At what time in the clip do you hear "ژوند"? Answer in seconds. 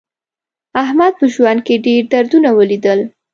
1.33-1.59